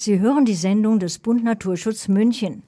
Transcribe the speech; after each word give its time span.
Sie 0.00 0.20
hören 0.20 0.44
die 0.44 0.54
Sendung 0.54 1.00
des 1.00 1.18
Bund 1.18 1.42
Naturschutz 1.42 2.06
München. 2.06 2.62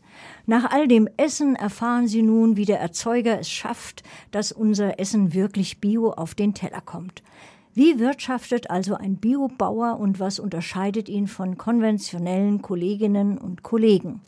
Nach 0.46 0.72
all 0.72 0.88
dem 0.88 1.08
Essen 1.16 1.54
erfahren 1.54 2.08
Sie 2.08 2.22
nun, 2.22 2.56
wie 2.56 2.64
der 2.64 2.80
Erzeuger 2.80 3.38
es 3.38 3.48
schafft, 3.48 4.02
dass 4.32 4.50
unser 4.50 4.98
Essen 4.98 5.32
wirklich 5.32 5.80
bio 5.80 6.10
auf 6.10 6.34
den 6.34 6.54
Teller 6.54 6.80
kommt. 6.80 7.22
Wie 7.72 8.00
wirtschaftet 8.00 8.68
also 8.68 8.96
ein 8.96 9.18
Biobauer 9.18 10.00
und 10.00 10.18
was 10.18 10.40
unterscheidet 10.40 11.08
ihn 11.08 11.28
von 11.28 11.56
konventionellen 11.56 12.62
Kolleginnen 12.62 13.38
und 13.38 13.62
Kollegen? 13.62 14.22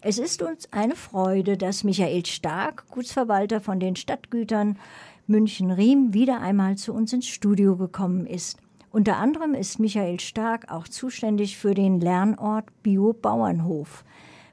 Es 0.00 0.16
ist 0.16 0.40
uns 0.40 0.72
eine 0.72 0.96
Freude, 0.96 1.58
dass 1.58 1.84
Michael 1.84 2.24
Stark, 2.24 2.86
Gutsverwalter 2.88 3.60
von 3.60 3.78
den 3.78 3.94
Stadtgütern 3.94 4.78
München-Riem, 5.26 6.14
wieder 6.14 6.40
einmal 6.40 6.76
zu 6.76 6.94
uns 6.94 7.12
ins 7.12 7.28
Studio 7.28 7.76
gekommen 7.76 8.24
ist. 8.24 8.56
Unter 8.92 9.16
anderem 9.16 9.54
ist 9.54 9.78
Michael 9.78 10.20
Stark 10.20 10.70
auch 10.70 10.86
zuständig 10.86 11.56
für 11.56 11.72
den 11.72 11.98
Lernort 11.98 12.66
Bio-Bauernhof. 12.82 14.04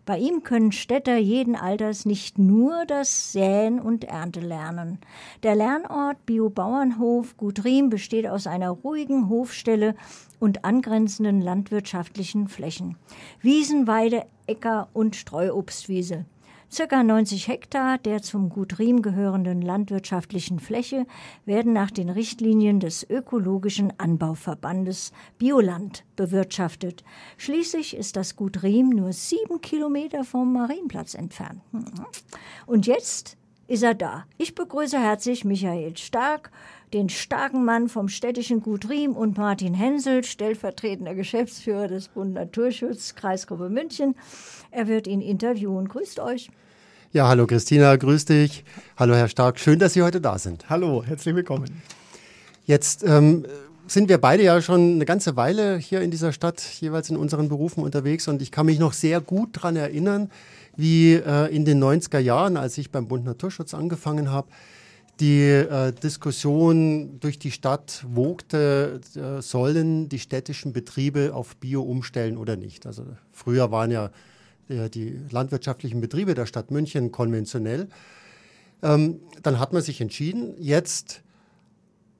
Bei 0.05 0.17
ihm 0.17 0.43
können 0.43 0.71
Städter 0.71 1.17
jeden 1.17 1.57
Alters 1.57 2.05
nicht 2.05 2.39
nur 2.39 2.85
das 2.87 3.33
Säen 3.33 3.81
und 3.81 4.05
Ernte 4.05 4.39
lernen. 4.39 4.97
Der 5.43 5.55
Lernort 5.55 6.25
Bio-Bauernhof 6.25 7.35
Gudriem 7.35 7.89
besteht 7.89 8.27
aus 8.27 8.47
einer 8.47 8.69
ruhigen 8.69 9.27
Hofstelle 9.27 9.93
und 10.39 10.63
angrenzenden 10.63 11.41
landwirtschaftlichen 11.41 12.47
Flächen. 12.47 12.95
Wiesen, 13.41 13.87
Weide, 13.87 14.25
Äcker 14.47 14.87
und 14.93 15.17
Streuobstwiese. 15.17 16.23
Circa 16.71 17.03
90 17.03 17.47
Hektar 17.47 17.97
der 17.97 18.21
zum 18.21 18.49
Gut 18.49 18.77
Riem 18.77 19.01
gehörenden 19.01 19.63
landwirtschaftlichen 19.63 20.59
Fläche 20.59 21.07
werden 21.43 21.73
nach 21.73 21.89
den 21.89 22.09
Richtlinien 22.09 22.79
des 22.79 23.09
ökologischen 23.09 23.91
Anbauverbandes 23.97 25.11
Bioland 25.39 26.05
bewirtschaftet. 26.15 27.03
Schließlich 27.37 27.97
ist 27.97 28.15
das 28.15 28.35
Gut 28.35 28.61
Riem 28.61 28.89
nur 28.89 29.13
sieben 29.13 29.61
Kilometer 29.61 30.23
vom 30.23 30.53
Marienplatz 30.53 31.15
entfernt. 31.15 31.61
Und 32.67 32.85
jetzt 32.85 33.38
ist 33.69 33.83
er 33.83 33.93
da. 33.93 34.25
Ich 34.37 34.55
begrüße 34.55 34.99
herzlich 34.99 35.45
Michael 35.45 35.95
Stark, 35.95 36.49
den 36.91 37.07
starken 37.07 37.63
Mann 37.63 37.87
vom 37.87 38.09
städtischen 38.09 38.63
Gut 38.63 38.89
Riem 38.89 39.15
und 39.15 39.37
Martin 39.37 39.75
Hensel, 39.75 40.23
stellvertretender 40.23 41.13
Geschäftsführer 41.13 41.87
des 41.87 42.07
Bund 42.07 42.33
Naturschutz 42.33 43.13
Kreisgruppe 43.13 43.69
München. 43.69 44.15
Er 44.71 44.87
wird 44.87 45.05
ihn 45.05 45.21
interviewen. 45.21 45.87
Grüßt 45.87 46.19
euch. 46.19 46.49
Ja, 47.13 47.27
hallo 47.27 47.45
Christina, 47.45 47.95
grüß 47.95 48.25
dich. 48.25 48.63
Hallo 48.97 49.13
Herr 49.13 49.27
Stark, 49.27 49.59
schön, 49.59 49.77
dass 49.77 49.93
Sie 49.93 50.01
heute 50.01 50.19
da 50.19 50.39
sind. 50.39 50.67
Hallo, 50.69 51.03
herzlich 51.03 51.35
willkommen. 51.35 51.83
Jetzt 52.65 53.03
ähm, 53.03 53.45
sind 53.85 54.09
wir 54.09 54.17
beide 54.17 54.41
ja 54.41 54.61
schon 54.63 54.95
eine 54.95 55.05
ganze 55.05 55.35
Weile 55.35 55.77
hier 55.77 56.01
in 56.01 56.09
dieser 56.09 56.33
Stadt, 56.33 56.59
jeweils 56.81 57.11
in 57.11 57.17
unseren 57.17 57.49
Berufen 57.49 57.83
unterwegs 57.83 58.27
und 58.27 58.41
ich 58.41 58.51
kann 58.51 58.65
mich 58.65 58.79
noch 58.79 58.93
sehr 58.93 59.21
gut 59.21 59.57
daran 59.57 59.75
erinnern, 59.75 60.31
wie 60.79 61.13
äh, 61.13 61.53
in 61.53 61.65
den 61.65 61.83
90er 61.83 62.19
Jahren, 62.19 62.55
als 62.55 62.77
ich 62.77 62.89
beim 62.89 63.07
Bund 63.09 63.25
Naturschutz 63.25 63.73
angefangen 63.73 64.31
habe, 64.31 64.47
die 65.19 65.41
äh, 65.41 65.91
Diskussion 65.91 67.19
durch 67.19 67.37
die 67.37 67.51
Stadt 67.51 68.05
wogte, 68.07 69.01
äh, 69.15 69.41
sollen 69.41 70.07
die 70.07 70.19
städtischen 70.19 70.71
Betriebe 70.71 71.31
auf 71.33 71.57
Bio 71.57 71.81
umstellen 71.81 72.37
oder 72.37 72.55
nicht. 72.55 72.85
Also 72.85 73.03
früher 73.33 73.71
waren 73.71 73.91
ja 73.91 74.09
die 74.69 75.19
landwirtschaftlichen 75.31 75.99
Betriebe 75.99 76.35
der 76.35 76.45
Stadt 76.45 76.69
München 76.69 77.11
konventionell. 77.11 77.87
Ähm, 78.83 79.19
dann 79.41 79.59
hat 79.59 79.73
man 79.73 79.81
sich 79.81 79.99
entschieden, 79.99 80.53
jetzt 80.59 81.23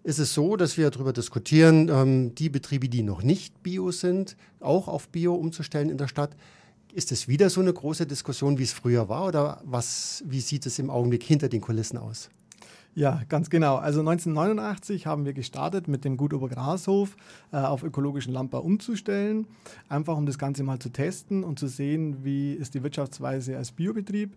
ist 0.03 0.17
es 0.17 0.33
so, 0.33 0.55
dass 0.55 0.75
wir 0.75 0.89
darüber 0.89 1.13
diskutieren, 1.13 1.89
ähm, 1.89 2.33
die 2.35 2.49
Betriebe, 2.49 2.89
die 2.89 3.03
noch 3.03 3.21
nicht 3.21 3.61
Bio 3.61 3.91
sind, 3.91 4.35
auch 4.59 4.88
auf 4.88 5.09
Bio 5.09 5.35
umzustellen 5.35 5.89
in 5.89 5.97
der 5.97 6.07
Stadt. 6.07 6.35
Ist 6.93 7.11
es 7.11 7.27
wieder 7.27 7.49
so 7.49 7.61
eine 7.61 7.71
große 7.71 8.07
Diskussion, 8.07 8.57
wie 8.57 8.63
es 8.63 8.73
früher 8.73 9.09
war, 9.09 9.27
oder 9.27 9.61
was, 9.63 10.23
wie 10.25 10.41
sieht 10.41 10.65
es 10.65 10.79
im 10.79 10.89
Augenblick 10.89 11.23
hinter 11.23 11.47
den 11.47 11.61
Kulissen 11.61 11.97
aus? 11.97 12.29
Ja, 12.95 13.22
ganz 13.29 13.51
genau. 13.51 13.75
Also 13.75 14.00
1989 14.00 15.05
haben 15.05 15.23
wir 15.23 15.33
gestartet, 15.33 15.88
mit 15.88 16.03
dem 16.03 16.17
Gut 16.17 16.33
Obergrashof 16.33 17.16
äh, 17.53 17.57
auf 17.57 17.83
ökologischen 17.83 18.33
Landbau 18.33 18.61
umzustellen, 18.61 19.45
einfach 19.88 20.17
um 20.17 20.25
das 20.25 20.39
Ganze 20.39 20.63
mal 20.63 20.79
zu 20.79 20.89
testen 20.89 21.44
und 21.44 21.59
zu 21.59 21.67
sehen, 21.67 22.23
wie 22.23 22.53
ist 22.53 22.73
die 22.73 22.81
Wirtschaftsweise 22.81 23.55
als 23.55 23.72
Biobetrieb. 23.72 24.35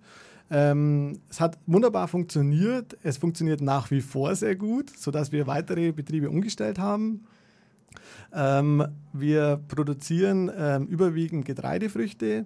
Ähm, 0.50 1.18
es 1.30 1.41
hat 1.41 1.58
wunderbar 1.66 2.08
funktioniert. 2.08 2.98
Es 3.02 3.16
funktioniert 3.16 3.62
nach 3.62 3.91
wie 3.91 4.02
vor 4.02 4.36
sehr 4.36 4.54
gut, 4.54 4.91
sodass 4.91 5.32
wir 5.32 5.46
weitere 5.46 5.92
Betriebe 5.92 6.28
umgestellt 6.28 6.78
haben. 6.78 7.24
Ähm, 8.34 8.87
wir 9.12 9.60
produzieren 9.69 10.50
ähm, 10.56 10.87
überwiegend 10.87 11.44
Getreidefrüchte. 11.44 12.44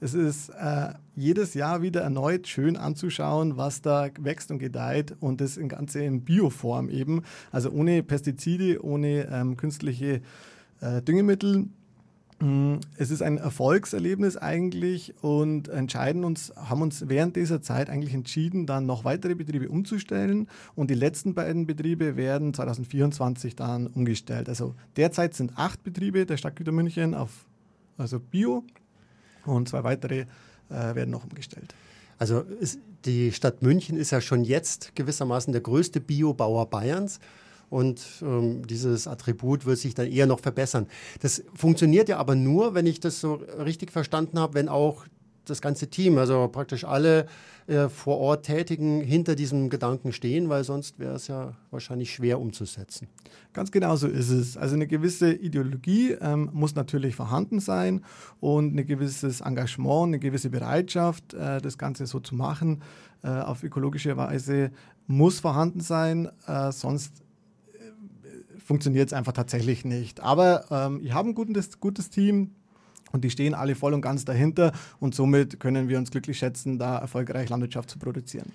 Es 0.00 0.14
ist 0.14 0.48
äh, 0.48 0.94
jedes 1.14 1.54
Jahr 1.54 1.80
wieder 1.80 2.00
erneut 2.00 2.48
schön 2.48 2.76
anzuschauen, 2.76 3.56
was 3.56 3.82
da 3.82 4.08
wächst 4.18 4.50
und 4.50 4.58
gedeiht 4.58 5.14
und 5.20 5.40
das 5.40 5.58
Ganze 5.68 6.02
in 6.02 6.24
Bioform 6.24 6.88
eben, 6.88 7.22
also 7.52 7.70
ohne 7.70 8.02
Pestizide, 8.02 8.84
ohne 8.84 9.28
ähm, 9.30 9.56
künstliche 9.56 10.20
äh, 10.80 11.02
Düngemittel. 11.02 11.68
Mm, 12.42 12.80
es 12.96 13.12
ist 13.12 13.22
ein 13.22 13.38
Erfolgserlebnis 13.38 14.36
eigentlich 14.36 15.14
und 15.22 15.68
entscheiden 15.68 16.24
uns, 16.24 16.52
haben 16.56 16.82
uns 16.82 17.08
während 17.08 17.36
dieser 17.36 17.62
Zeit 17.62 17.88
eigentlich 17.88 18.14
entschieden, 18.14 18.66
dann 18.66 18.84
noch 18.84 19.04
weitere 19.04 19.36
Betriebe 19.36 19.68
umzustellen 19.68 20.48
und 20.74 20.90
die 20.90 20.94
letzten 20.94 21.34
beiden 21.34 21.68
Betriebe 21.68 22.16
werden 22.16 22.52
2024 22.52 23.54
dann 23.54 23.86
umgestellt. 23.86 24.48
Also 24.48 24.74
derzeit 24.96 25.34
sind 25.34 25.56
acht 25.56 25.84
Betriebe 25.84 26.26
der 26.26 26.36
Stadtgüter 26.36 26.72
München 26.72 27.14
auf 27.14 27.30
also 27.96 28.18
Bio 28.18 28.64
und 29.46 29.68
zwei 29.68 29.84
weitere 29.84 30.22
äh, 30.68 30.96
werden 30.96 31.10
noch 31.10 31.22
umgestellt. 31.22 31.76
Also 32.18 32.40
ist, 32.40 32.80
die 33.04 33.30
Stadt 33.30 33.62
München 33.62 33.96
ist 33.96 34.10
ja 34.10 34.20
schon 34.20 34.42
jetzt 34.42 34.96
gewissermaßen 34.96 35.52
der 35.52 35.62
größte 35.62 36.00
Biobauer 36.00 36.68
Bayerns. 36.68 37.20
Und 37.72 38.02
ähm, 38.20 38.66
dieses 38.66 39.06
Attribut 39.06 39.64
wird 39.64 39.78
sich 39.78 39.94
dann 39.94 40.06
eher 40.06 40.26
noch 40.26 40.40
verbessern. 40.40 40.88
Das 41.22 41.42
funktioniert 41.54 42.10
ja 42.10 42.18
aber 42.18 42.34
nur, 42.34 42.74
wenn 42.74 42.84
ich 42.84 43.00
das 43.00 43.18
so 43.18 43.40
richtig 43.64 43.90
verstanden 43.90 44.38
habe, 44.38 44.52
wenn 44.52 44.68
auch 44.68 45.06
das 45.46 45.62
ganze 45.62 45.88
Team, 45.88 46.18
also 46.18 46.48
praktisch 46.48 46.84
alle 46.84 47.26
äh, 47.66 47.88
vor 47.88 48.18
Ort 48.18 48.44
Tätigen 48.44 49.00
hinter 49.00 49.34
diesem 49.36 49.70
Gedanken 49.70 50.12
stehen, 50.12 50.50
weil 50.50 50.64
sonst 50.64 50.98
wäre 50.98 51.14
es 51.14 51.28
ja 51.28 51.54
wahrscheinlich 51.70 52.12
schwer 52.12 52.38
umzusetzen. 52.40 53.08
Ganz 53.54 53.70
genau 53.70 53.96
so 53.96 54.06
ist 54.06 54.28
es. 54.28 54.58
Also 54.58 54.74
eine 54.74 54.86
gewisse 54.86 55.32
Ideologie 55.32 56.10
ähm, 56.20 56.50
muss 56.52 56.74
natürlich 56.74 57.16
vorhanden 57.16 57.58
sein 57.58 58.04
und 58.38 58.76
ein 58.76 58.86
gewisses 58.86 59.40
Engagement, 59.40 60.08
eine 60.08 60.18
gewisse 60.18 60.50
Bereitschaft, 60.50 61.32
äh, 61.32 61.62
das 61.62 61.78
Ganze 61.78 62.04
so 62.04 62.20
zu 62.20 62.34
machen, 62.34 62.82
äh, 63.22 63.28
auf 63.28 63.62
ökologische 63.62 64.18
Weise 64.18 64.72
muss 65.06 65.40
vorhanden 65.40 65.80
sein, 65.80 66.28
äh, 66.46 66.70
sonst 66.70 67.21
funktioniert 68.64 69.08
es 69.08 69.12
einfach 69.12 69.32
tatsächlich 69.32 69.84
nicht. 69.84 70.20
Aber 70.20 70.64
ähm, 70.70 71.00
ich 71.02 71.12
habe 71.12 71.30
ein 71.30 71.34
gutes, 71.34 71.80
gutes 71.80 72.10
Team, 72.10 72.52
und 73.12 73.24
die 73.24 73.30
stehen 73.30 73.54
alle 73.54 73.74
voll 73.74 73.94
und 73.94 74.00
ganz 74.00 74.24
dahinter 74.24 74.72
und 74.98 75.14
somit 75.14 75.60
können 75.60 75.88
wir 75.88 75.98
uns 75.98 76.10
glücklich 76.10 76.38
schätzen, 76.38 76.78
da 76.78 76.98
erfolgreich 76.98 77.50
Landwirtschaft 77.50 77.90
zu 77.90 77.98
produzieren. 77.98 78.50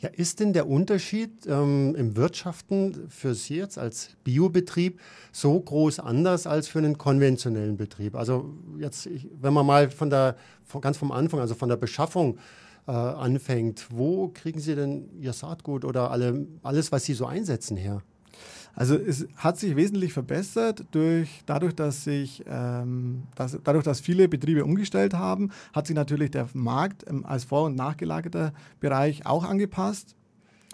Ja, 0.00 0.08
ist 0.08 0.40
denn 0.40 0.52
der 0.52 0.68
Unterschied 0.68 1.46
ähm, 1.46 1.94
im 1.94 2.16
Wirtschaften 2.16 3.08
für 3.08 3.36
Sie 3.36 3.54
jetzt 3.54 3.78
als 3.78 4.16
Biobetrieb 4.24 5.00
so 5.30 5.58
groß 5.60 6.00
anders 6.00 6.48
als 6.48 6.66
für 6.66 6.78
einen 6.80 6.98
konventionellen 6.98 7.76
Betrieb? 7.76 8.16
Also 8.16 8.52
jetzt, 8.78 9.08
wenn 9.40 9.54
man 9.54 9.64
mal 9.64 9.90
von 9.90 10.10
der, 10.10 10.36
von, 10.64 10.80
ganz 10.80 10.96
vom 10.96 11.12
Anfang, 11.12 11.38
also 11.38 11.54
von 11.54 11.68
der 11.68 11.76
Beschaffung 11.76 12.38
äh, 12.88 12.90
anfängt, 12.90 13.86
wo 13.90 14.26
kriegen 14.26 14.58
Sie 14.58 14.74
denn 14.74 15.08
Ihr 15.20 15.32
Saatgut 15.32 15.84
oder 15.84 16.10
alle, 16.10 16.48
alles, 16.64 16.90
was 16.90 17.04
Sie 17.04 17.14
so 17.14 17.26
einsetzen 17.26 17.76
her? 17.76 18.02
Also 18.74 18.96
es 18.96 19.26
hat 19.36 19.58
sich 19.58 19.76
wesentlich 19.76 20.12
verbessert 20.12 20.86
durch, 20.92 21.42
dadurch, 21.46 21.74
dass 21.74 22.04
sich 22.04 22.42
ähm, 22.46 23.24
dass, 23.34 23.58
dadurch, 23.62 23.84
dass 23.84 24.00
viele 24.00 24.28
Betriebe 24.28 24.64
umgestellt 24.64 25.14
haben, 25.14 25.50
hat 25.72 25.86
sich 25.86 25.96
natürlich 25.96 26.30
der 26.30 26.48
Markt 26.54 27.04
ähm, 27.08 27.26
als 27.26 27.44
vor- 27.44 27.66
und 27.66 27.76
nachgelagerter 27.76 28.52
Bereich 28.80 29.26
auch 29.26 29.44
angepasst 29.44 30.16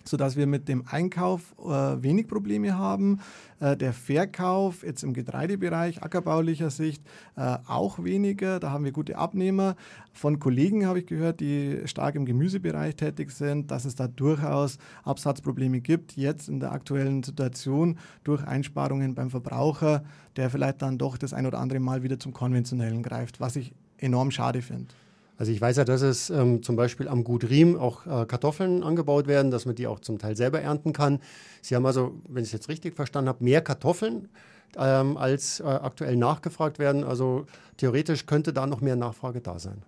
sodass 0.08 0.36
wir 0.36 0.46
mit 0.46 0.68
dem 0.68 0.84
Einkauf 0.86 1.54
äh, 1.58 2.02
wenig 2.02 2.28
Probleme 2.28 2.76
haben. 2.76 3.20
Äh, 3.60 3.76
der 3.76 3.92
Verkauf 3.92 4.82
jetzt 4.82 5.02
im 5.02 5.12
Getreidebereich, 5.12 6.02
ackerbaulicher 6.02 6.70
Sicht, 6.70 7.02
äh, 7.36 7.58
auch 7.66 8.02
weniger. 8.02 8.60
Da 8.60 8.70
haben 8.70 8.84
wir 8.84 8.92
gute 8.92 9.18
Abnehmer. 9.18 9.76
Von 10.12 10.38
Kollegen 10.38 10.86
habe 10.86 11.00
ich 11.00 11.06
gehört, 11.06 11.40
die 11.40 11.82
stark 11.86 12.14
im 12.14 12.24
Gemüsebereich 12.24 12.96
tätig 12.96 13.30
sind, 13.30 13.70
dass 13.70 13.84
es 13.84 13.94
da 13.94 14.08
durchaus 14.08 14.78
Absatzprobleme 15.04 15.80
gibt. 15.80 16.16
Jetzt 16.16 16.48
in 16.48 16.60
der 16.60 16.72
aktuellen 16.72 17.22
Situation 17.22 17.98
durch 18.24 18.44
Einsparungen 18.44 19.14
beim 19.14 19.30
Verbraucher, 19.30 20.04
der 20.36 20.50
vielleicht 20.50 20.82
dann 20.82 20.98
doch 20.98 21.16
das 21.16 21.32
ein 21.32 21.46
oder 21.46 21.58
andere 21.58 21.80
Mal 21.80 22.02
wieder 22.02 22.18
zum 22.18 22.32
Konventionellen 22.32 23.02
greift, 23.02 23.40
was 23.40 23.56
ich 23.56 23.72
enorm 23.98 24.30
schade 24.30 24.62
finde. 24.62 24.94
Also 25.38 25.52
ich 25.52 25.60
weiß 25.60 25.76
ja, 25.76 25.84
dass 25.84 26.02
es 26.02 26.30
ähm, 26.30 26.62
zum 26.64 26.74
Beispiel 26.74 27.06
am 27.06 27.22
Gut 27.22 27.48
Riem 27.48 27.78
auch 27.78 28.04
äh, 28.06 28.26
Kartoffeln 28.26 28.82
angebaut 28.82 29.28
werden, 29.28 29.52
dass 29.52 29.66
man 29.66 29.76
die 29.76 29.86
auch 29.86 30.00
zum 30.00 30.18
Teil 30.18 30.36
selber 30.36 30.60
ernten 30.60 30.92
kann. 30.92 31.20
Sie 31.62 31.76
haben 31.76 31.86
also, 31.86 32.12
wenn 32.28 32.42
ich 32.42 32.48
es 32.48 32.52
jetzt 32.52 32.68
richtig 32.68 32.96
verstanden 32.96 33.28
habe, 33.28 33.44
mehr 33.44 33.62
Kartoffeln 33.62 34.28
ähm, 34.76 35.16
als 35.16 35.60
äh, 35.60 35.64
aktuell 35.64 36.16
nachgefragt 36.16 36.80
werden. 36.80 37.04
Also 37.04 37.46
theoretisch 37.76 38.26
könnte 38.26 38.52
da 38.52 38.66
noch 38.66 38.80
mehr 38.80 38.96
Nachfrage 38.96 39.40
da 39.40 39.60
sein. 39.60 39.82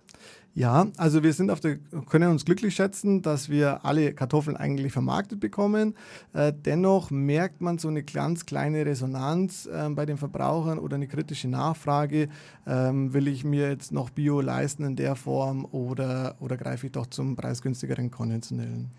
Ja, 0.53 0.87
also 0.97 1.23
wir 1.23 1.31
sind 1.31 1.49
auf 1.49 1.61
der, 1.61 1.77
können 2.09 2.29
uns 2.29 2.43
glücklich 2.43 2.75
schätzen, 2.75 3.21
dass 3.21 3.47
wir 3.47 3.85
alle 3.85 4.13
Kartoffeln 4.13 4.57
eigentlich 4.57 4.91
vermarktet 4.91 5.39
bekommen. 5.39 5.95
Äh, 6.33 6.51
dennoch 6.53 7.09
merkt 7.09 7.61
man 7.61 7.77
so 7.77 7.87
eine 7.87 8.03
ganz 8.03 8.45
kleine 8.45 8.85
Resonanz 8.85 9.65
äh, 9.67 9.87
bei 9.89 10.05
den 10.05 10.17
Verbrauchern 10.17 10.77
oder 10.77 10.95
eine 10.95 11.07
kritische 11.07 11.47
Nachfrage. 11.47 12.27
Ähm, 12.67 13.13
will 13.13 13.29
ich 13.29 13.45
mir 13.45 13.69
jetzt 13.69 13.93
noch 13.93 14.09
Bio 14.09 14.41
leisten 14.41 14.83
in 14.83 14.97
der 14.97 15.15
Form 15.15 15.65
oder, 15.71 16.35
oder 16.41 16.57
greife 16.57 16.87
ich 16.87 16.91
doch 16.91 17.07
zum 17.07 17.37
preisgünstigeren 17.37 18.11
konventionellen? 18.11 18.91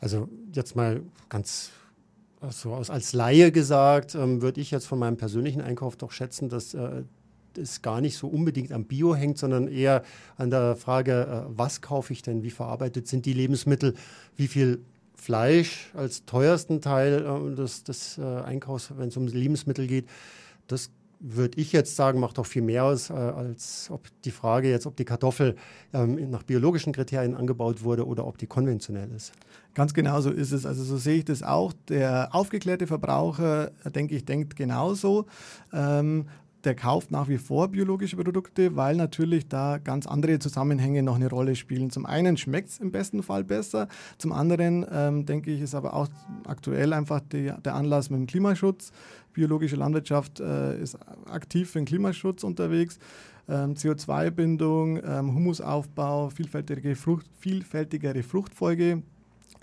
Also 0.00 0.28
jetzt 0.52 0.76
mal 0.76 1.00
ganz 1.30 1.70
so 2.50 2.74
also 2.74 2.92
als 2.92 3.14
Laie 3.14 3.52
gesagt, 3.52 4.14
ähm, 4.14 4.42
würde 4.42 4.60
ich 4.60 4.70
jetzt 4.70 4.86
von 4.86 4.98
meinem 4.98 5.16
persönlichen 5.16 5.62
Einkauf 5.62 5.96
doch 5.96 6.10
schätzen, 6.10 6.48
dass 6.48 6.74
äh, 6.74 7.04
es 7.58 7.82
gar 7.82 8.00
nicht 8.00 8.16
so 8.16 8.28
unbedingt 8.28 8.72
am 8.72 8.84
Bio 8.84 9.14
hängt, 9.14 9.38
sondern 9.38 9.68
eher 9.68 10.02
an 10.36 10.50
der 10.50 10.76
Frage, 10.76 11.46
äh, 11.48 11.52
was 11.56 11.80
kaufe 11.80 12.12
ich 12.12 12.22
denn, 12.22 12.42
wie 12.42 12.50
verarbeitet 12.50 13.08
sind 13.08 13.26
die 13.26 13.32
Lebensmittel, 13.32 13.94
wie 14.36 14.48
viel 14.48 14.82
Fleisch 15.14 15.90
als 15.94 16.24
teuersten 16.24 16.80
Teil 16.80 17.24
äh, 17.24 17.54
des, 17.54 17.84
des 17.84 18.18
äh, 18.18 18.22
Einkaufs, 18.22 18.92
wenn 18.96 19.08
es 19.08 19.16
um 19.16 19.26
Lebensmittel 19.26 19.86
geht. 19.86 20.08
Das 20.66 20.90
würde 21.24 21.60
ich 21.60 21.70
jetzt 21.70 21.94
sagen, 21.94 22.18
macht 22.18 22.38
doch 22.38 22.46
viel 22.46 22.62
mehr 22.62 22.82
aus, 22.82 23.08
als 23.08 23.88
ob 23.92 24.08
die 24.24 24.32
Frage 24.32 24.68
jetzt, 24.68 24.86
ob 24.86 24.96
die 24.96 25.04
Kartoffel 25.04 25.54
ähm, 25.92 26.30
nach 26.30 26.42
biologischen 26.42 26.92
Kriterien 26.92 27.36
angebaut 27.36 27.84
wurde 27.84 28.04
oder 28.08 28.26
ob 28.26 28.38
die 28.38 28.48
konventionell 28.48 29.08
ist. 29.12 29.30
Ganz 29.72 29.94
genau 29.94 30.20
so 30.20 30.32
ist 30.32 30.50
es. 30.50 30.66
Also 30.66 30.82
so 30.82 30.96
sehe 30.96 31.18
ich 31.18 31.24
das 31.24 31.44
auch. 31.44 31.72
Der 31.86 32.34
aufgeklärte 32.34 32.88
Verbraucher, 32.88 33.70
denke 33.94 34.16
ich, 34.16 34.24
denkt 34.24 34.56
genauso. 34.56 35.26
Ähm, 35.72 36.26
der 36.64 36.74
kauft 36.74 37.10
nach 37.10 37.28
wie 37.28 37.38
vor 37.38 37.68
biologische 37.68 38.16
Produkte, 38.16 38.76
weil 38.76 38.96
natürlich 38.96 39.48
da 39.48 39.78
ganz 39.78 40.06
andere 40.06 40.38
Zusammenhänge 40.38 41.02
noch 41.02 41.16
eine 41.16 41.28
Rolle 41.28 41.56
spielen. 41.56 41.90
Zum 41.90 42.06
einen 42.06 42.36
schmeckt 42.36 42.70
es 42.70 42.78
im 42.78 42.92
besten 42.92 43.22
Fall 43.22 43.44
besser, 43.44 43.88
zum 44.18 44.32
anderen 44.32 44.86
ähm, 44.90 45.26
denke 45.26 45.50
ich, 45.50 45.60
ist 45.60 45.74
aber 45.74 45.94
auch 45.94 46.08
aktuell 46.46 46.92
einfach 46.92 47.20
die, 47.20 47.52
der 47.64 47.74
Anlass 47.74 48.10
mit 48.10 48.20
dem 48.20 48.26
Klimaschutz. 48.26 48.92
Biologische 49.32 49.76
Landwirtschaft 49.76 50.40
äh, 50.40 50.80
ist 50.80 50.98
aktiv 51.26 51.70
für 51.70 51.78
den 51.78 51.86
Klimaschutz 51.86 52.44
unterwegs. 52.44 52.98
Ähm, 53.48 53.74
CO2-Bindung, 53.74 55.00
ähm, 55.04 55.34
Humusaufbau, 55.34 56.30
vielfältige, 56.30 56.94
Frucht, 56.94 57.26
vielfältigere 57.38 58.22
Fruchtfolge 58.22 59.02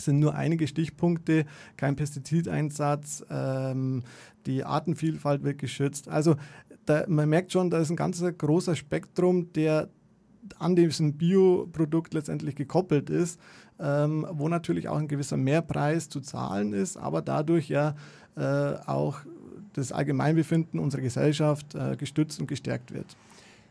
sind 0.02 0.20
nur 0.20 0.36
einige 0.36 0.68
Stichpunkte, 0.68 1.46
kein 1.78 1.96
Pestizideinsatz, 1.96 3.26
ähm, 3.30 4.04
die 4.46 4.64
Artenvielfalt 4.64 5.44
wird 5.44 5.58
geschützt. 5.58 6.08
Also 6.08 6.36
da, 6.86 7.06
man 7.08 7.30
merkt 7.30 7.52
schon, 7.52 7.70
da 7.70 7.80
ist 7.80 7.90
ein 7.90 7.96
ganz 7.96 8.24
großer 8.38 8.76
Spektrum, 8.76 9.54
der 9.54 9.90
an 10.58 10.76
diesem 10.76 11.14
Bioprodukt 11.14 12.14
letztendlich 12.14 12.56
gekoppelt 12.56 13.10
ist, 13.10 13.40
ähm, 13.80 14.26
wo 14.32 14.48
natürlich 14.48 14.88
auch 14.88 14.98
ein 14.98 15.08
gewisser 15.08 15.38
Mehrpreis 15.38 16.10
zu 16.10 16.22
zahlen 16.22 16.74
ist, 16.74 16.98
aber 16.98 17.22
dadurch 17.22 17.70
ja 17.70 17.96
äh, 18.36 18.74
auch 18.86 19.20
das 19.74 19.92
Allgemeinbefinden 19.92 20.80
unserer 20.80 21.02
Gesellschaft 21.02 21.76
äh, 21.76 21.96
gestützt 21.96 22.40
und 22.40 22.48
gestärkt 22.48 22.94
wird. 22.94 23.16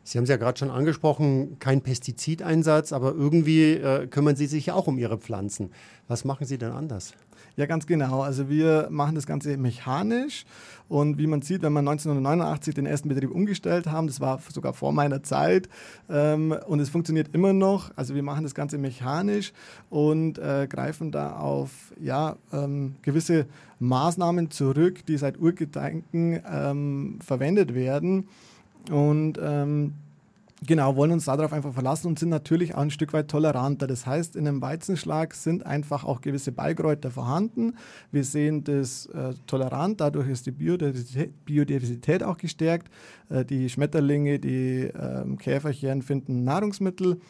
Sie 0.09 0.17
haben 0.17 0.25
es 0.25 0.31
ja 0.31 0.39
gerade 0.39 0.59
schon 0.59 0.71
angesprochen, 0.71 1.59
kein 1.59 1.83
Pestizideinsatz, 1.83 2.95
aber 2.95 3.13
irgendwie 3.13 3.75
äh, 3.75 4.07
kümmern 4.07 4.37
Sie 4.37 4.47
sich 4.47 4.65
ja 4.65 4.75
auch 4.75 4.87
um 4.87 4.97
Ihre 4.97 5.19
Pflanzen. 5.19 5.71
Was 6.07 6.25
machen 6.25 6.47
Sie 6.47 6.57
denn 6.57 6.73
anders? 6.73 7.13
Ja, 7.57 7.67
ganz 7.67 7.87
genau. 7.87 8.23
Also 8.23 8.49
wir 8.49 8.89
machen 8.89 9.17
das 9.17 9.27
Ganze 9.27 9.59
mechanisch 9.59 10.47
und 10.89 11.19
wie 11.19 11.27
man 11.27 11.43
sieht, 11.43 11.61
wenn 11.61 11.75
wir 11.75 11.81
1989 11.81 12.75
den 12.75 12.87
ersten 12.87 13.11
Betrieb 13.11 13.31
umgestellt 13.31 13.87
haben, 13.87 14.07
das 14.07 14.19
war 14.19 14.41
sogar 14.51 14.73
vor 14.73 14.95
meiner 14.95 15.23
Zeit 15.23 15.69
ähm, 16.09 16.57
und 16.67 16.81
es 16.81 16.89
funktioniert 16.89 17.35
immer 17.35 17.53
noch. 17.53 17.91
Also 17.95 18.15
wir 18.15 18.23
machen 18.23 18.45
das 18.45 18.55
Ganze 18.55 18.79
mechanisch 18.79 19.53
und 19.91 20.39
äh, 20.39 20.67
greifen 20.71 21.13
da 21.13 21.37
auf 21.37 21.93
ja, 22.01 22.37
ähm, 22.51 22.97
gewisse 23.03 23.45
Maßnahmen 23.79 24.51
zurück, 24.51 25.05
die 25.05 25.19
seit 25.19 25.39
Urgedenken 25.39 26.41
ähm, 26.51 27.19
verwendet 27.21 27.75
werden. 27.75 28.27
Und 28.91 29.39
ähm, 29.43 29.95
Genau, 30.67 30.97
wollen 30.97 31.13
uns 31.13 31.27
darauf 31.27 31.53
einfach 31.53 31.73
verlassen 31.73 32.09
und 32.09 32.19
sind 32.19 32.31
natürlich 32.31 32.75
auch 32.75 32.81
ein 32.81 32.91
Stück 32.91 33.13
weit 33.13 33.29
toleranter. 33.29 33.87
Das 33.87 34.07
heißt, 34.07 34.35
in 34.35 34.49
einem 34.49 34.61
Weizenschlag 34.61 35.35
sind 35.35 35.65
einfach 35.65 36.05
auch 36.05 36.21
gewisse 36.21 36.51
Beikräuter 36.51 37.13
vorhanden. 37.13 37.77
Wir 38.11 38.25
sehen 38.25 38.65
das 38.65 39.07
äh, 39.07 39.35
tolerant, 39.47 40.01
dadurch 40.01 40.29
ist 40.29 40.47
die 40.47 40.51
Biodiversität, 40.51 41.45
Biodiversität 41.45 42.25
auch 42.25 42.37
gestärkt. 42.39 42.91
Äh, 43.29 43.45
die 43.45 43.69
Schmetterlinge, 43.69 44.41
die 44.41 44.87
äh, 44.87 45.37
Käferchen 45.37 46.03
finden 46.03 46.43
Nahrungsmittel 46.43 47.21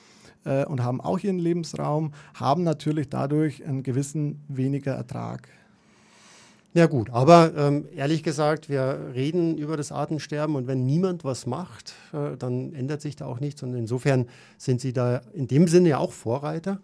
äh, 0.46 0.64
und 0.64 0.82
haben 0.82 1.02
auch 1.02 1.18
ihren 1.18 1.38
Lebensraum, 1.38 2.12
haben 2.32 2.64
natürlich 2.64 3.10
dadurch 3.10 3.62
einen 3.66 3.82
gewissen 3.82 4.40
weniger 4.48 4.94
Ertrag. 4.94 5.50
Ja 6.78 6.86
gut, 6.86 7.10
aber 7.10 7.54
ähm, 7.56 7.88
ehrlich 7.96 8.22
gesagt, 8.22 8.68
wir 8.68 9.10
reden 9.12 9.58
über 9.58 9.76
das 9.76 9.90
Artensterben 9.90 10.54
und 10.54 10.68
wenn 10.68 10.86
niemand 10.86 11.24
was 11.24 11.44
macht, 11.44 11.94
äh, 12.12 12.36
dann 12.36 12.72
ändert 12.72 13.00
sich 13.00 13.16
da 13.16 13.26
auch 13.26 13.40
nichts 13.40 13.64
und 13.64 13.74
insofern 13.74 14.28
sind 14.58 14.80
Sie 14.80 14.92
da 14.92 15.20
in 15.32 15.48
dem 15.48 15.66
Sinne 15.66 15.88
ja 15.88 15.98
auch 15.98 16.12
Vorreiter. 16.12 16.80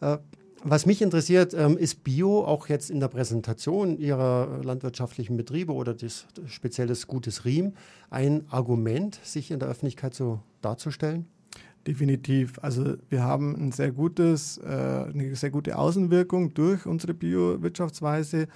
Äh, 0.00 0.18
was 0.62 0.86
mich 0.86 1.02
interessiert, 1.02 1.54
ähm, 1.54 1.76
ist 1.76 2.04
Bio 2.04 2.44
auch 2.44 2.68
jetzt 2.68 2.88
in 2.88 3.00
der 3.00 3.08
Präsentation 3.08 3.98
Ihrer 3.98 4.60
landwirtschaftlichen 4.62 5.36
Betriebe 5.36 5.72
oder 5.72 5.92
des, 5.92 6.26
spezielles 6.46 7.08
Gutes 7.08 7.44
Riem 7.44 7.72
ein 8.10 8.44
Argument, 8.48 9.18
sich 9.24 9.50
in 9.50 9.58
der 9.58 9.68
Öffentlichkeit 9.70 10.14
so 10.14 10.38
darzustellen? 10.60 11.26
Definitiv. 11.84 12.60
Also 12.62 12.94
wir 13.08 13.24
haben 13.24 13.56
ein 13.56 13.72
sehr 13.72 13.90
gutes, 13.90 14.58
äh, 14.58 14.68
eine 14.68 15.34
sehr 15.34 15.50
gute 15.50 15.76
Außenwirkung 15.76 16.54
durch 16.54 16.86
unsere 16.86 17.12
Bio-Wirtschaftsweise. 17.12 18.46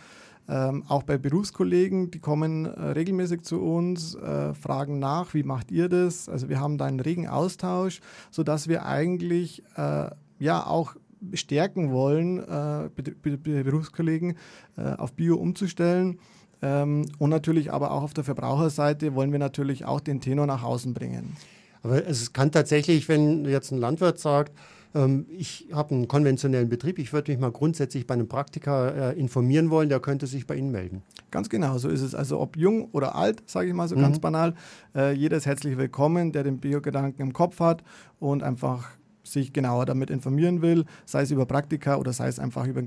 Ähm, 0.49 0.85
auch 0.87 1.03
bei 1.03 1.19
Berufskollegen, 1.19 2.11
die 2.11 2.21
kommen 2.21 2.67
äh, 2.67 2.81
regelmäßig 2.91 3.43
zu 3.43 3.61
uns, 3.61 4.15
äh, 4.15 4.55
fragen 4.55 4.99
nach, 4.99 5.35
wie 5.35 5.43
macht 5.43 5.73
ihr 5.73 5.89
das? 5.89 6.29
Also 6.29 6.49
wir 6.49 6.61
haben 6.61 6.79
da 6.79 6.85
einen 6.85 7.01
regen 7.01 7.27
Austausch, 7.27 8.01
sodass 8.31 8.69
wir 8.69 8.87
eigentlich 8.87 9.65
äh, 9.77 10.11
ja 10.39 10.67
auch 10.67 10.95
stärken 11.33 11.91
wollen, 11.91 12.39
äh, 12.39 12.89
Berufskollegen 13.23 14.37
äh, 14.77 14.93
auf 14.97 15.15
Bio 15.15 15.37
umzustellen. 15.37 16.21
Ähm, 16.63 17.07
und 17.19 17.31
natürlich 17.31 17.73
aber 17.73 17.91
auch 17.91 18.03
auf 18.03 18.15
der 18.15 18.25
Verbraucherseite 18.25 19.15
wollen 19.15 19.33
wir 19.33 19.39
natürlich 19.39 19.85
auch 19.85 20.01
den 20.01 20.21
Tenor 20.21 20.47
nach 20.47 20.63
außen 20.63 20.95
bringen. 20.95 21.37
Aber 21.83 22.07
es 22.07 22.33
kann 22.33 22.53
tatsächlich, 22.53 23.09
wenn 23.09 23.45
jetzt 23.45 23.73
ein 23.73 23.79
Landwirt 23.79 24.19
sagt, 24.19 24.53
ähm, 24.97 25.27
ich 25.29 25.69
habe 25.73 25.95
einen 25.95 26.09
konventionellen 26.09 26.69
Betrieb, 26.69 26.99
ich 26.99 27.13
würde 27.13 27.31
mich 27.31 27.41
mal 27.41 27.53
grundsätzlich 27.53 28.07
bei 28.07 28.15
einem 28.15 28.29
Praktiker 28.29 29.13
äh, 29.13 29.19
informieren 29.19 29.71
wollen, 29.71 29.89
der 29.89 30.01
könnte 30.01 30.27
sich 30.27 30.47
bei 30.47 30.57
Ihnen 30.57 30.71
melden. 30.71 31.03
Ganz 31.31 31.49
genau, 31.49 31.77
so 31.79 31.89
ist 31.89 32.01
es. 32.01 32.15
Also 32.15 32.41
ob 32.41 32.57
jung 32.57 32.89
oder 32.93 33.15
alt, 33.15 33.43
sage 33.47 33.69
ich 33.69 33.75
mal 33.75 33.89
so 33.89 33.97
mhm. 33.97 34.01
ganz 34.01 34.19
banal, 34.19 34.55
äh, 34.95 35.13
jeder 35.13 35.37
ist 35.37 35.47
herzlich 35.47 35.77
willkommen, 35.77 36.33
der 36.33 36.45
den 36.45 36.59
Biogedanken 36.59 37.21
im 37.21 37.33
Kopf 37.33 37.61
hat 37.61 37.85
und 38.19 38.43
einfach 38.43 38.89
sich 39.23 39.53
genauer 39.53 39.87
damit 39.87 40.09
informieren 40.09 40.63
will, 40.63 40.85
sei 41.05 41.23
es 41.23 41.31
über 41.31 41.47
Praktika 41.47 41.97
oder 41.97 42.13
sei 42.13 42.29
es 42.29 42.39
einfach 42.39 42.67
über 42.67 42.81
ein 42.81 42.87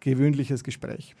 gewöhnliches 0.00 0.64
Gespräch 0.64 1.14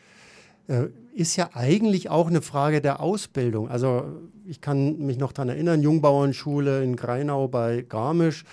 äh, 0.68 0.88
ist 1.14 1.36
ja 1.36 1.50
eigentlich 1.54 2.10
auch 2.10 2.28
eine 2.28 2.42
Frage 2.42 2.80
der 2.80 3.00
Ausbildung. 3.00 3.68
Also 3.68 4.04
ich 4.46 4.60
kann 4.60 4.98
mich 4.98 5.18
noch 5.18 5.32
daran 5.32 5.48
erinnern, 5.48 5.82
Jungbauernschule 5.82 6.82
in 6.84 6.96
Greinau 6.96 7.48
bei 7.48 7.84
Garmisch. 7.88 8.44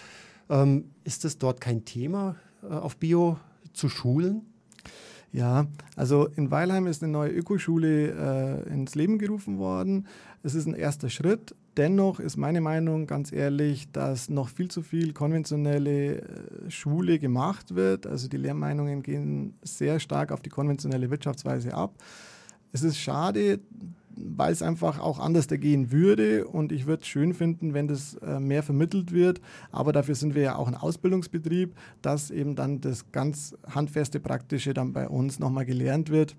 Ähm, 0.50 0.92
ist 1.04 1.26
es 1.26 1.38
dort 1.38 1.62
kein 1.62 1.86
Thema, 1.86 2.36
äh, 2.64 2.74
auf 2.74 2.98
Bio 2.98 3.38
zu 3.74 3.90
schulen? 3.90 4.44
Ja, 5.32 5.68
also 5.98 6.28
in 6.38 6.50
Weilheim 6.50 6.88
ist 6.88 7.04
eine 7.04 7.12
neue 7.12 7.32
Ökoschule 7.32 8.64
äh, 8.68 8.74
ins 8.74 8.96
Leben 8.96 9.20
gerufen 9.20 9.58
worden. 9.58 10.08
Es 10.44 10.56
ist 10.56 10.66
ein 10.66 10.74
erster 10.74 11.10
Schritt. 11.10 11.54
Dennoch 11.76 12.22
ist 12.22 12.38
meine 12.38 12.62
Meinung 12.62 13.06
ganz 13.06 13.34
ehrlich, 13.34 13.92
dass 13.92 14.30
noch 14.30 14.48
viel 14.48 14.72
zu 14.72 14.82
viel 14.82 15.12
konventionelle 15.12 16.22
äh, 16.22 16.24
Schule 16.70 17.20
gemacht 17.20 17.76
wird. 17.76 18.08
Also 18.08 18.30
die 18.30 18.38
Lehrmeinungen 18.38 19.04
gehen 19.04 19.56
sehr 19.62 20.00
stark 20.00 20.32
auf 20.32 20.42
die 20.42 20.50
konventionelle 20.50 21.12
Wirtschaftsweise 21.12 21.74
ab. 21.74 21.96
Es 22.72 22.84
ist 22.84 22.98
schade, 22.98 23.60
weil 24.16 24.52
es 24.52 24.62
einfach 24.62 25.00
auch 25.00 25.20
anders 25.20 25.48
gehen 25.48 25.92
würde. 25.92 26.48
Und 26.48 26.72
ich 26.72 26.86
würde 26.86 27.02
es 27.02 27.08
schön 27.08 27.34
finden, 27.34 27.74
wenn 27.74 27.88
das 27.88 28.16
äh, 28.16 28.40
mehr 28.40 28.64
vermittelt 28.64 29.12
wird. 29.12 29.42
Aber 29.72 29.94
dafür 29.94 30.16
sind 30.16 30.36
wir 30.36 30.42
ja 30.42 30.56
auch 30.56 30.68
ein 30.68 30.76
Ausbildungsbetrieb, 30.76 31.76
dass 32.02 32.32
eben 32.32 32.56
dann 32.56 32.82
das 32.82 33.12
ganz 33.12 33.56
handfeste 33.70 34.20
Praktische 34.20 34.74
dann 34.74 34.94
bei 34.94 35.08
uns 35.08 35.40
nochmal 35.40 35.66
gelernt 35.66 36.10
wird 36.10 36.36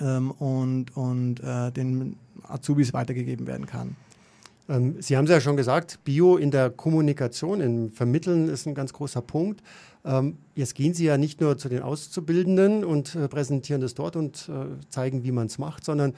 ähm, 0.00 0.30
und, 0.32 0.96
und 0.96 1.40
äh, 1.40 1.70
den 1.70 2.16
Azubis 2.42 2.92
weitergegeben 2.92 3.46
werden 3.46 3.66
kann. 3.66 3.96
Ähm, 4.68 4.96
Sie 5.00 5.16
haben 5.16 5.24
es 5.24 5.30
ja 5.30 5.40
schon 5.40 5.56
gesagt, 5.56 6.00
Bio 6.04 6.36
in 6.36 6.50
der 6.50 6.70
Kommunikation, 6.70 7.60
im 7.60 7.92
Vermitteln 7.92 8.48
ist 8.48 8.66
ein 8.66 8.74
ganz 8.74 8.92
großer 8.92 9.22
Punkt. 9.22 9.62
Ähm, 10.04 10.38
jetzt 10.54 10.74
gehen 10.74 10.94
Sie 10.94 11.04
ja 11.04 11.16
nicht 11.16 11.40
nur 11.40 11.56
zu 11.56 11.68
den 11.68 11.82
Auszubildenden 11.82 12.84
und 12.84 13.14
äh, 13.14 13.28
präsentieren 13.28 13.80
das 13.80 13.94
dort 13.94 14.16
und 14.16 14.48
äh, 14.48 14.88
zeigen, 14.90 15.24
wie 15.24 15.32
man 15.32 15.46
es 15.46 15.58
macht, 15.58 15.84
sondern 15.84 16.14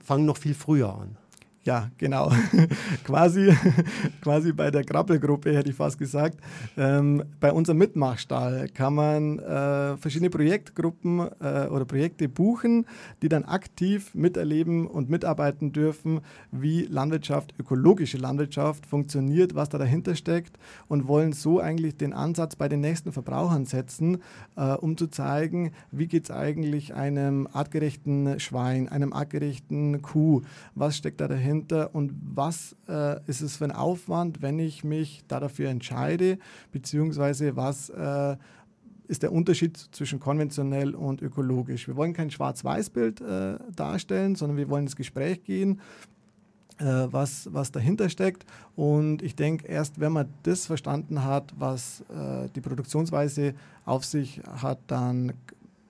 fangen 0.00 0.26
noch 0.26 0.36
viel 0.36 0.54
früher 0.54 0.92
an. 0.94 1.16
Ja, 1.64 1.90
genau. 1.96 2.32
quasi, 3.04 3.54
quasi 4.20 4.52
bei 4.52 4.72
der 4.72 4.82
Krabbelgruppe 4.82 5.54
hätte 5.56 5.70
ich 5.70 5.76
fast 5.76 5.96
gesagt. 5.96 6.38
Ähm, 6.76 7.22
bei 7.38 7.52
unserem 7.52 7.78
Mitmachstall 7.78 8.68
kann 8.68 8.94
man 8.94 9.38
äh, 9.38 9.96
verschiedene 9.96 10.30
Projektgruppen 10.30 11.20
äh, 11.20 11.68
oder 11.68 11.84
Projekte 11.84 12.28
buchen, 12.28 12.84
die 13.22 13.28
dann 13.28 13.44
aktiv 13.44 14.12
miterleben 14.12 14.88
und 14.88 15.08
mitarbeiten 15.08 15.70
dürfen, 15.72 16.22
wie 16.50 16.82
Landwirtschaft, 16.82 17.54
ökologische 17.60 18.18
Landwirtschaft 18.18 18.84
funktioniert, 18.84 19.54
was 19.54 19.68
da 19.68 19.78
dahinter 19.78 20.16
steckt 20.16 20.58
und 20.88 21.06
wollen 21.06 21.32
so 21.32 21.60
eigentlich 21.60 21.96
den 21.96 22.12
Ansatz 22.12 22.56
bei 22.56 22.68
den 22.68 22.80
nächsten 22.80 23.12
Verbrauchern 23.12 23.66
setzen, 23.66 24.20
äh, 24.56 24.72
um 24.72 24.96
zu 24.96 25.06
zeigen, 25.06 25.70
wie 25.92 26.08
geht 26.08 26.24
es 26.24 26.32
eigentlich 26.32 26.94
einem 26.94 27.46
artgerechten 27.52 28.40
Schwein, 28.40 28.88
einem 28.88 29.12
artgerechten 29.12 30.02
Kuh, 30.02 30.42
was 30.74 30.96
steckt 30.96 31.20
da 31.20 31.28
dahinter 31.28 31.51
dahinter 31.52 31.94
und 31.94 32.12
was 32.34 32.76
äh, 32.88 33.20
ist 33.26 33.42
es 33.42 33.56
für 33.56 33.64
ein 33.64 33.72
Aufwand, 33.72 34.42
wenn 34.42 34.58
ich 34.58 34.84
mich 34.84 35.22
da 35.28 35.40
dafür 35.40 35.68
entscheide, 35.68 36.38
beziehungsweise 36.72 37.56
was 37.56 37.90
äh, 37.90 38.36
ist 39.08 39.22
der 39.22 39.32
Unterschied 39.32 39.76
zwischen 39.76 40.20
konventionell 40.20 40.94
und 40.94 41.20
ökologisch. 41.20 41.86
Wir 41.86 41.96
wollen 41.96 42.14
kein 42.14 42.30
Schwarz-Weiß-Bild 42.30 43.20
äh, 43.20 43.58
darstellen, 43.74 44.34
sondern 44.36 44.56
wir 44.56 44.70
wollen 44.70 44.84
ins 44.84 44.96
Gespräch 44.96 45.44
gehen, 45.44 45.80
äh, 46.78 46.84
was, 46.84 47.52
was 47.52 47.72
dahinter 47.72 48.08
steckt. 48.08 48.46
Und 48.74 49.20
ich 49.20 49.36
denke, 49.36 49.66
erst 49.66 50.00
wenn 50.00 50.12
man 50.12 50.28
das 50.44 50.66
verstanden 50.66 51.24
hat, 51.24 51.52
was 51.58 52.02
äh, 52.08 52.48
die 52.54 52.62
Produktionsweise 52.62 53.54
auf 53.84 54.04
sich 54.04 54.40
hat, 54.62 54.78
dann 54.86 55.34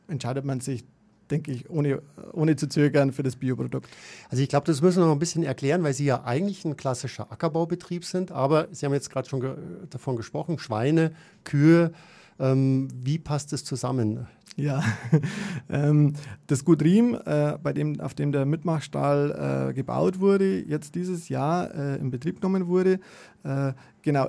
entscheidet 0.08 0.44
man 0.44 0.60
sich 0.60 0.84
denke 1.32 1.50
ich, 1.50 1.68
ohne, 1.68 2.02
ohne 2.32 2.56
zu 2.56 2.68
zögern 2.68 3.12
für 3.12 3.22
das 3.22 3.36
Bioprodukt. 3.36 3.88
Also 4.28 4.42
ich 4.42 4.48
glaube, 4.48 4.66
das 4.66 4.82
müssen 4.82 5.02
wir 5.02 5.06
noch 5.06 5.12
ein 5.12 5.18
bisschen 5.18 5.42
erklären, 5.42 5.82
weil 5.82 5.94
Sie 5.94 6.04
ja 6.04 6.22
eigentlich 6.24 6.64
ein 6.64 6.76
klassischer 6.76 7.32
Ackerbaubetrieb 7.32 8.04
sind, 8.04 8.30
aber 8.30 8.68
Sie 8.70 8.86
haben 8.86 8.92
jetzt 8.92 9.10
gerade 9.10 9.28
schon 9.28 9.40
ge 9.40 9.54
davon 9.90 10.16
gesprochen, 10.16 10.58
Schweine, 10.58 11.12
Kühe, 11.44 11.92
ähm, 12.38 12.88
wie 12.94 13.18
passt 13.18 13.52
das 13.52 13.64
zusammen? 13.64 14.26
Ja, 14.56 14.84
ähm, 15.70 16.12
das 16.46 16.64
Gut 16.64 16.82
Riem, 16.82 17.16
äh, 17.24 17.56
bei 17.62 17.72
dem, 17.72 18.00
auf 18.00 18.14
dem 18.14 18.32
der 18.32 18.44
Mitmachstall 18.44 19.70
äh, 19.70 19.72
gebaut 19.72 20.20
wurde, 20.20 20.60
jetzt 20.60 20.94
dieses 20.94 21.28
Jahr 21.30 21.74
äh, 21.74 21.96
in 21.96 22.10
Betrieb 22.10 22.40
genommen 22.40 22.66
wurde, 22.66 23.00
genau, 24.02 24.28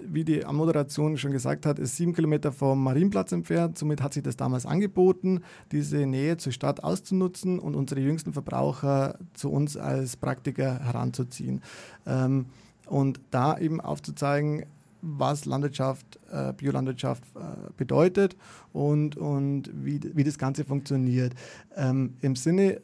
wie 0.00 0.24
die 0.24 0.42
Moderation 0.50 1.16
schon 1.16 1.32
gesagt 1.32 1.66
hat, 1.66 1.78
ist 1.78 1.96
sieben 1.96 2.14
Kilometer 2.14 2.52
vom 2.52 2.82
Marienplatz 2.82 3.32
entfernt. 3.32 3.78
Somit 3.78 4.02
hat 4.02 4.14
sich 4.14 4.22
das 4.22 4.36
damals 4.36 4.66
angeboten, 4.66 5.42
diese 5.72 6.06
Nähe 6.06 6.36
zur 6.36 6.52
Stadt 6.52 6.82
auszunutzen 6.84 7.58
und 7.58 7.74
unsere 7.74 8.00
jüngsten 8.00 8.32
Verbraucher 8.32 9.18
zu 9.34 9.50
uns 9.50 9.76
als 9.76 10.16
Praktiker 10.16 10.80
heranzuziehen. 10.80 11.62
Ähm, 12.06 12.46
und 12.86 13.20
da 13.30 13.58
eben 13.58 13.80
aufzuzeigen, 13.80 14.64
was 15.00 15.44
Landwirtschaft, 15.44 16.18
äh, 16.30 16.52
Biolandwirtschaft 16.52 17.22
äh, 17.36 17.70
bedeutet 17.76 18.36
und, 18.72 19.16
und 19.16 19.70
wie, 19.72 20.00
wie 20.14 20.24
das 20.24 20.38
Ganze 20.38 20.64
funktioniert. 20.64 21.34
Ähm, 21.76 22.14
Im 22.20 22.34
Sinne 22.34 22.80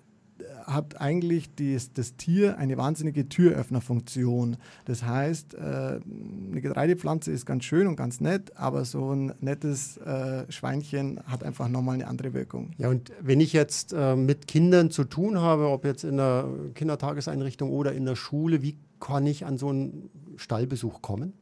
hat 0.67 1.01
eigentlich 1.01 1.55
dies, 1.55 1.93
das 1.93 2.17
Tier 2.17 2.59
eine 2.59 2.77
wahnsinnige 2.77 3.29
Türöffnerfunktion. 3.29 4.57
Das 4.85 5.05
heißt, 5.05 5.55
äh, 5.55 5.59
eine 5.59 6.61
Getreidepflanze 6.61 7.31
ist 7.31 7.47
ganz 7.47 7.65
schön 7.65 7.87
und 7.87 7.97
ganz 7.97 8.21
nett, 8.21 8.57
aber 8.57 8.85
so 8.85 9.15
ein 9.15 9.33
nettes 9.41 9.97
äh, 9.99 10.51
Schweinchen 10.51 11.21
hat 11.27 11.45
einfach 11.45 11.69
nochmal 11.69 11.95
eine 11.95 12.07
andere 12.07 12.35
Wirkung. 12.35 12.73
Ja, 12.79 12.89
und 12.89 13.13
wenn 13.21 13.41
ich 13.41 13.53
jetzt 13.53 13.93
äh, 13.93 14.17
mit 14.17 14.47
Kindern 14.47 14.91
zu 14.91 15.05
tun 15.05 15.41
habe, 15.41 15.69
ob 15.69 15.85
jetzt 15.85 16.05
in 16.05 16.17
der 16.17 16.49
Kindertageseinrichtung 16.75 17.71
oder 17.71 17.93
in 17.93 18.05
der 18.05 18.17
Schule, 18.17 18.63
wie 18.63 18.77
kann 19.01 19.27
ich 19.27 19.45
an 19.45 19.59
so 19.59 19.69
einen 19.69 20.11
Stallbesuch 20.37 21.03
kommen? 21.03 21.35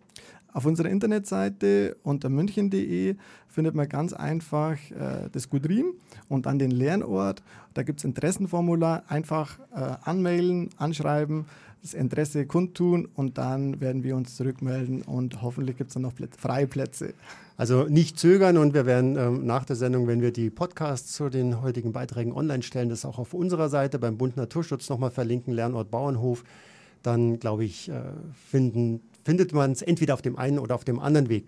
Auf 0.53 0.67
unserer 0.67 0.91
Internetseite 0.91 1.97
unter 2.03 2.29
münchen.de 2.29 3.17
findet 3.49 3.75
man 3.75 3.89
ganz 3.89 4.13
einfach 4.13 4.77
äh, 4.91 5.29
das 5.33 5.49
Gudrim 5.49 5.95
und 6.29 6.47
dann 6.47 6.59
den 6.59 6.71
Lernort. 6.71 7.43
Da 7.75 7.83
gibt 7.83 8.01
es 8.01 8.05
Interessenformular. 8.05 9.03
Einfach 9.09 9.59
äh, 9.75 9.97
anmailen, 10.05 10.69
anschreiben, 10.77 11.47
das 11.81 11.95
Interesse 11.95 12.47
kundtun 12.47 13.09
und 13.15 13.39
dann 13.39 13.81
werden 13.81 14.05
wir 14.05 14.15
uns 14.15 14.37
zurückmelden 14.37 15.03
und 15.03 15.43
hoffentlich 15.43 15.77
gibt 15.77 15.89
es 15.89 15.95
dann 15.95 16.05
noch 16.05 16.15
Plätze, 16.15 16.39
freie 16.39 16.67
Plätze. 16.67 17.15
Also 17.57 17.85
nicht 17.85 18.19
zögern 18.19 18.57
und 18.57 18.75
wir 18.75 18.87
werden 18.87 19.17
ähm, 19.17 19.47
nach 19.47 19.65
der 19.65 19.77
Sendung, 19.77 20.07
wenn 20.07 20.21
wir 20.21 20.33
die 20.33 20.51
Podcasts 20.51 21.13
zu 21.13 21.29
den 21.29 21.61
heutigen 21.61 21.93
Beiträgen 21.93 22.33
online 22.33 22.63
stellen, 22.63 22.89
das 22.89 23.05
auch 23.05 23.19
auf 23.19 23.35
unserer 23.35 23.69
Seite 23.69 23.99
beim 23.99 24.17
Bund 24.17 24.37
Naturschutz 24.37 24.89
nochmal 24.89 25.11
verlinken, 25.11 25.53
Lernort 25.55 25.91
Bauernhof. 25.91 26.45
Dann, 27.03 27.41
glaube 27.41 27.65
ich, 27.65 27.89
äh, 27.89 27.95
finden 28.49 29.01
findet 29.25 29.53
man 29.53 29.73
es 29.73 29.83
entweder 29.83 30.15
auf 30.15 30.23
dem 30.23 30.37
einen 30.37 30.59
oder 30.59 30.75
auf 30.75 30.85
dem 30.85 30.99
anderen 30.99 31.29
Weg. 31.29 31.47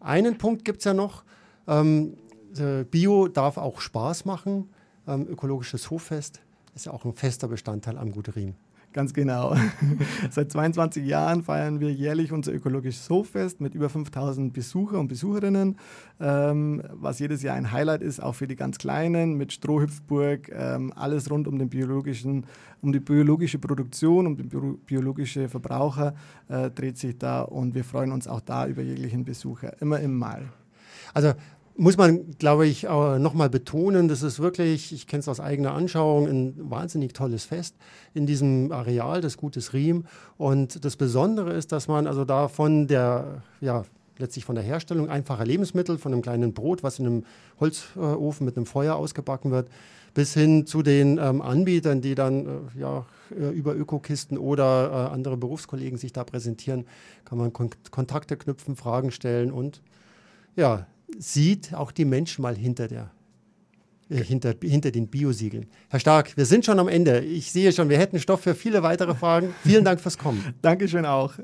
Einen 0.00 0.38
Punkt 0.38 0.64
gibt 0.64 0.78
es 0.78 0.84
ja 0.84 0.94
noch. 0.94 1.24
Ähm, 1.66 2.16
äh, 2.56 2.84
Bio 2.84 3.28
darf 3.28 3.58
auch 3.58 3.80
Spaß 3.80 4.24
machen. 4.24 4.70
Ähm, 5.06 5.26
ökologisches 5.28 5.90
Hoffest 5.90 6.40
ist 6.74 6.86
ja 6.86 6.92
auch 6.92 7.04
ein 7.04 7.14
fester 7.14 7.48
Bestandteil 7.48 7.98
am 7.98 8.12
Gute 8.12 8.34
Riem. 8.34 8.54
Ganz 8.92 9.14
genau. 9.14 9.54
Seit 10.30 10.50
22 10.50 11.06
Jahren 11.06 11.44
feiern 11.44 11.78
wir 11.78 11.92
jährlich 11.92 12.32
unser 12.32 12.52
ökologisches 12.52 13.08
Hoffest 13.08 13.60
mit 13.60 13.76
über 13.76 13.88
5000 13.88 14.52
Besucher 14.52 14.98
und 14.98 15.06
Besucherinnen, 15.06 15.76
ähm, 16.18 16.82
was 16.94 17.20
jedes 17.20 17.44
Jahr 17.44 17.54
ein 17.54 17.70
Highlight 17.70 18.02
ist, 18.02 18.20
auch 18.20 18.34
für 18.34 18.48
die 18.48 18.56
ganz 18.56 18.78
Kleinen 18.78 19.34
mit 19.34 19.52
Strohhüpfburg, 19.52 20.50
ähm, 20.52 20.92
alles 20.96 21.30
rund 21.30 21.46
um 21.46 21.56
den 21.56 21.68
biologischen, 21.68 22.46
um 22.82 22.92
die 22.92 22.98
biologische 22.98 23.60
Produktion, 23.60 24.26
um 24.26 24.36
den 24.36 24.48
biologischen 24.84 25.48
Verbraucher 25.48 26.14
äh, 26.48 26.68
dreht 26.70 26.98
sich 26.98 27.16
da 27.16 27.42
und 27.42 27.76
wir 27.76 27.84
freuen 27.84 28.10
uns 28.10 28.26
auch 28.26 28.40
da 28.40 28.66
über 28.66 28.82
jeglichen 28.82 29.24
Besucher, 29.24 29.80
immer 29.80 30.00
im 30.00 30.18
Mal. 30.18 30.48
Also 31.14 31.34
muss 31.76 31.96
man, 31.96 32.32
glaube 32.38 32.66
ich, 32.66 32.82
nochmal 32.82 33.48
betonen, 33.48 34.08
das 34.08 34.22
ist 34.22 34.38
wirklich, 34.38 34.92
ich 34.92 35.06
kenne 35.06 35.20
es 35.20 35.28
aus 35.28 35.40
eigener 35.40 35.72
Anschauung, 35.72 36.26
ein 36.26 36.54
wahnsinnig 36.70 37.14
tolles 37.14 37.44
Fest 37.44 37.74
in 38.12 38.26
diesem 38.26 38.70
Areal 38.70 39.20
des 39.20 39.36
Gutes 39.36 39.72
Riem. 39.72 40.04
Und 40.36 40.84
das 40.84 40.96
Besondere 40.96 41.52
ist, 41.54 41.72
dass 41.72 41.88
man 41.88 42.06
also 42.06 42.24
da 42.24 42.48
von 42.48 42.86
der, 42.86 43.42
ja, 43.60 43.84
letztlich 44.18 44.44
von 44.44 44.54
der 44.54 44.64
Herstellung 44.64 45.08
einfacher 45.08 45.44
Lebensmittel, 45.44 45.98
von 45.98 46.12
einem 46.12 46.22
kleinen 46.22 46.52
Brot, 46.52 46.82
was 46.82 46.98
in 46.98 47.06
einem 47.06 47.24
Holzofen 47.58 48.44
mit 48.44 48.56
einem 48.56 48.66
Feuer 48.66 48.96
ausgebacken 48.96 49.50
wird, 49.50 49.68
bis 50.14 50.34
hin 50.34 50.66
zu 50.66 50.82
den 50.82 51.18
ähm, 51.18 51.40
Anbietern, 51.40 52.00
die 52.00 52.14
dann 52.14 52.46
äh, 52.46 52.80
ja, 52.80 53.06
über 53.30 53.76
Ökokisten 53.76 54.38
oder 54.38 54.90
äh, 54.90 55.14
andere 55.14 55.36
Berufskollegen 55.36 55.98
sich 55.98 56.12
da 56.12 56.24
präsentieren, 56.24 56.84
kann 57.24 57.38
man 57.38 57.52
Kon 57.52 57.70
Kontakte 57.90 58.36
knüpfen, 58.36 58.74
Fragen 58.74 59.12
stellen 59.12 59.52
und 59.52 59.82
ja, 60.56 60.86
sieht 61.18 61.74
auch 61.74 61.92
die 61.92 62.04
Menschen 62.04 62.42
mal 62.42 62.56
hinter 62.56 62.88
der 62.88 63.10
äh, 64.10 64.22
hinter, 64.24 64.54
hinter 64.62 64.90
den 64.90 65.06
Biosiegeln. 65.08 65.66
Herr 65.88 66.00
Stark, 66.00 66.36
wir 66.36 66.44
sind 66.44 66.64
schon 66.64 66.78
am 66.78 66.88
Ende. 66.88 67.20
Ich 67.20 67.52
sehe 67.52 67.72
schon, 67.72 67.88
wir 67.88 67.98
hätten 67.98 68.18
Stoff 68.18 68.40
für 68.40 68.54
viele 68.54 68.82
weitere 68.82 69.14
Fragen. 69.14 69.54
Vielen 69.64 69.84
Dank 69.84 70.00
fürs 70.00 70.18
Kommen. 70.18 70.54
Dankeschön 70.62 71.06
auch. 71.06 71.34